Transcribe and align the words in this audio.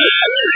Thank 0.00 0.12
you. 0.44 0.49